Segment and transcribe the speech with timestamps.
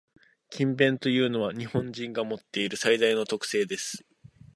[0.49, 4.03] 「勤勉」というのは、日本人が持っている最大の特性です。